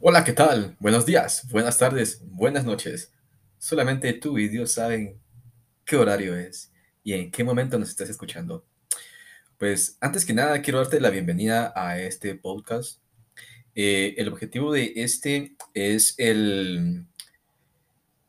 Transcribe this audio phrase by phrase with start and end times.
[0.00, 0.76] Hola, ¿qué tal?
[0.78, 3.12] Buenos días, buenas tardes, buenas noches.
[3.58, 5.20] Solamente tú y Dios saben
[5.84, 6.72] qué horario es
[7.02, 8.64] y en qué momento nos estás escuchando.
[9.58, 13.00] Pues antes que nada, quiero darte la bienvenida a este podcast.
[13.74, 17.04] Eh, el objetivo de este es el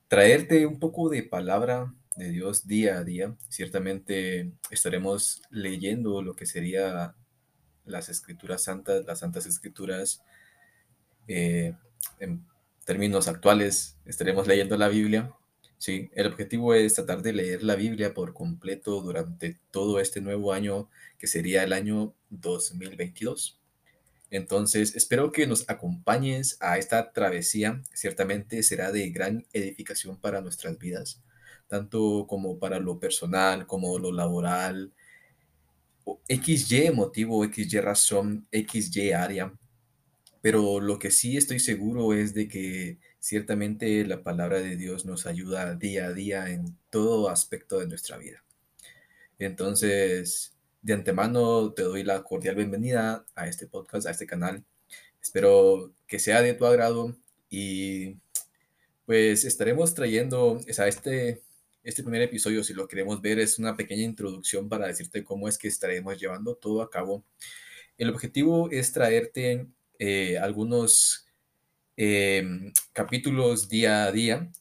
[0.08, 3.36] traerte un poco de palabra de Dios día a día.
[3.48, 7.14] Ciertamente estaremos leyendo lo que sería
[7.86, 10.24] las escrituras santas, las santas escrituras
[11.30, 11.76] eh,
[12.20, 12.44] en
[12.86, 15.32] términos actuales, estaremos leyendo la Biblia.
[15.78, 20.52] Sí, el objetivo es tratar de leer la Biblia por completo durante todo este nuevo
[20.52, 23.60] año, que sería el año 2022.
[24.32, 27.82] Entonces, espero que nos acompañes a esta travesía.
[27.94, 31.22] Ciertamente será de gran edificación para nuestras vidas,
[31.68, 34.92] tanto como para lo personal, como lo laboral,
[36.28, 39.54] XY motivo, XY razón, XY área.
[40.42, 45.26] Pero lo que sí estoy seguro es de que ciertamente la palabra de Dios nos
[45.26, 48.44] ayuda día a día en todo aspecto de nuestra vida.
[49.38, 54.64] Entonces, de antemano te doy la cordial bienvenida a este podcast, a este canal.
[55.22, 57.16] Espero que sea de tu agrado
[57.50, 58.18] y
[59.06, 61.42] pues estaremos trayendo, o este,
[61.84, 65.58] este primer episodio, si lo queremos ver, es una pequeña introducción para decirte cómo es
[65.58, 67.26] que estaremos llevando todo a cabo.
[67.98, 69.68] El objetivo es traerte
[70.00, 71.28] eh, algunos
[71.98, 74.52] em, capítulos día a día.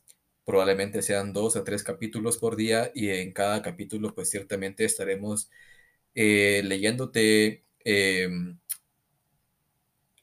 [0.45, 5.51] Probablemente sean dos a tres capítulos por día y en cada capítulo pues ciertamente estaremos
[6.15, 8.59] eh, leyéndote em,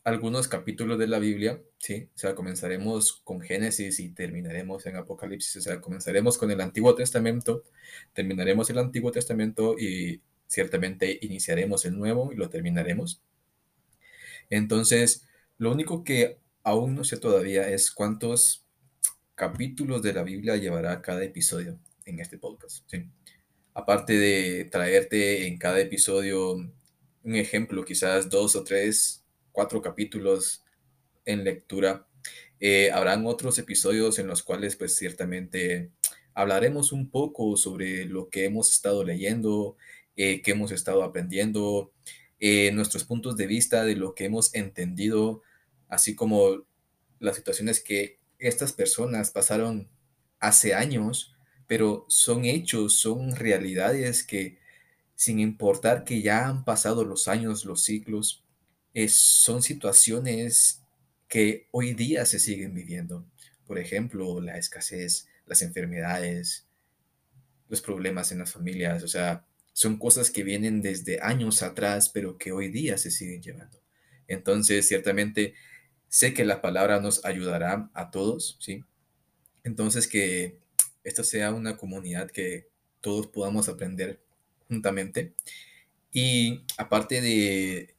[0.06, 2.10] algunos capítulos de la Biblia, ¿sí?
[2.16, 6.94] O sea, comenzaremos con Génesis y terminaremos en Apocalipsis, o sea, comenzaremos con el Antiguo
[6.96, 7.64] Testamento,
[8.14, 13.22] terminaremos el Antiguo Testamento y ciertamente iniciaremos el Nuevo y lo terminaremos.
[14.50, 18.66] Entonces, lo único que aún no sé todavía es cuántos
[19.36, 22.90] capítulos de la Biblia llevará cada episodio en este podcast.
[23.74, 30.64] Aparte de traerte en cada episodio un ejemplo, quizás dos o tres, cuatro capítulos
[31.26, 32.08] en lectura,
[32.60, 35.92] eh, habrán otros episodios en los cuales pues ciertamente
[36.34, 39.76] hablaremos un poco sobre lo que hemos estado leyendo,
[40.16, 41.92] eh, qué hemos estado aprendiendo,
[42.48, 45.42] eh, nuestros puntos de vista de lo que hemos entendido,
[45.88, 46.68] así como
[47.18, 49.90] las situaciones que estas personas pasaron
[50.40, 51.36] hace años,
[51.66, 54.60] pero son hechos, son realidades que
[55.16, 58.44] sin importar que ya han pasado los años, los ciclos,
[59.08, 60.84] son situaciones
[61.28, 63.26] que hoy día se siguen viviendo.
[63.66, 66.68] Por ejemplo, la escasez, las enfermedades,
[67.70, 72.38] los problemas en las familias, o sea, son cosas que vienen desde años atrás, pero
[72.38, 73.78] que hoy día se siguen llevando.
[74.26, 75.54] Entonces, ciertamente,
[76.08, 78.86] sé que la palabra nos ayudará a todos, ¿sí?
[79.66, 80.60] Entonces, que
[81.04, 82.70] esto sea una comunidad que
[83.02, 84.22] todos podamos aprender
[84.70, 85.34] juntamente.
[86.10, 87.96] Y aparte de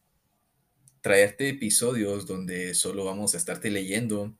[1.02, 4.34] traerte episodios donde solo vamos a estarte leyendo,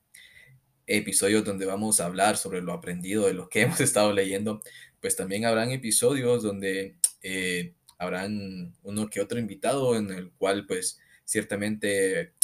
[0.87, 4.63] episodios donde vamos a hablar sobre lo aprendido de lo que hemos estado leyendo,
[5.03, 6.97] pues también habrán episodios donde
[7.29, 12.35] eh, habrán uno que otro invitado en el cual pues ciertamente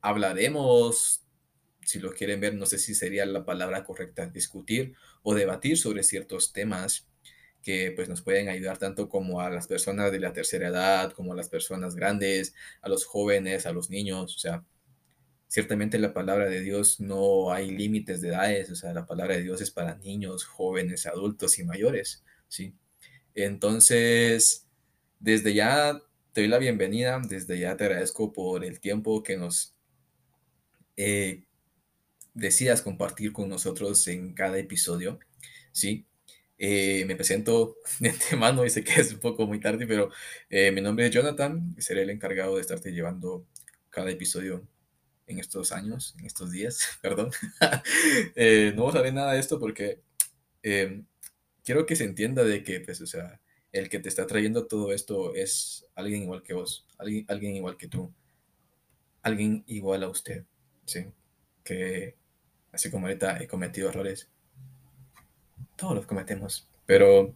[0.00, 1.24] hablaremos,
[1.84, 4.94] si lo quieren ver, no sé si sería la palabra correcta, discutir
[5.24, 7.08] o debatir sobre ciertos temas
[7.62, 11.32] que pues nos pueden ayudar tanto como a las personas de la tercera edad, como
[11.32, 14.64] a las personas grandes, a los jóvenes, a los niños, o sea,
[15.48, 19.42] ciertamente la palabra de Dios no hay límites de edades, o sea, la palabra de
[19.42, 22.76] Dios es para niños, jóvenes, adultos y mayores, ¿sí?
[23.44, 24.66] Entonces,
[25.20, 29.76] desde ya te doy la bienvenida, desde ya te agradezco por el tiempo que nos
[30.96, 31.44] eh,
[32.34, 35.20] decidas compartir con nosotros en cada episodio,
[35.70, 36.04] ¿sí?
[36.58, 40.10] Eh, me presento de antemano y sé que es un poco muy tarde, pero
[40.50, 43.46] eh, mi nombre es Jonathan y seré el encargado de estarte llevando
[43.88, 44.66] cada episodio
[45.28, 47.30] en estos años, en estos días, perdón.
[48.74, 50.00] no a ver nada de esto porque
[51.68, 53.42] quiero que se entienda de que, pues, o sea,
[53.72, 57.76] el que te está trayendo todo esto es alguien igual que vos, alguien, alguien igual
[57.76, 58.10] que tú,
[59.20, 60.46] alguien igual a usted,
[60.86, 61.08] ¿sí?
[61.62, 62.16] Que
[62.72, 64.30] así como ahorita he cometido errores,
[65.76, 67.34] todos los cometemos, pero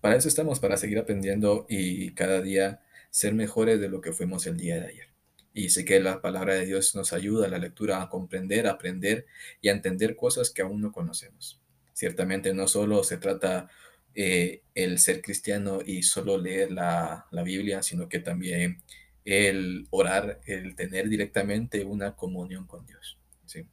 [0.00, 4.48] para eso estamos, para seguir aprendiendo y cada día ser mejores de lo que fuimos
[4.48, 5.08] el día de ayer.
[5.54, 9.26] Y sé que la palabra de Dios nos ayuda a la lectura a comprender, aprender
[9.60, 11.59] y entender cosas que aún no conocemos.
[12.00, 13.68] Ciertamente no solo se trata
[14.14, 18.82] eh, el ser cristiano y solo leer la, la, Biblia, sino que también
[19.26, 23.18] el orar, el tener directamente una comunión con Dios.
[23.44, 23.66] ¿sí?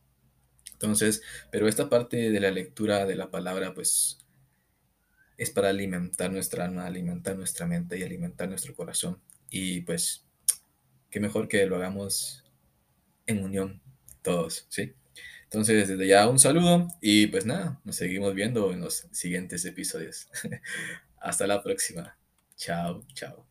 [0.74, 1.22] Entonces,
[1.52, 4.20] pero esta parte de la lectura de la palabra, pues,
[5.38, 9.22] es para alimentar nuestra alma, alimentar nuestra mente y alimentar nuestro corazón.
[9.50, 10.26] Y pues,
[11.10, 12.44] qué mejor que lo hagamos
[13.26, 13.82] en unión
[14.22, 14.96] todos, ¿sí?
[15.48, 20.28] Entonces, desde ya un saludo y pues nada, nos seguimos viendo en los siguientes episodios.
[21.22, 22.18] Hasta la próxima.
[22.58, 23.47] Chao, chao.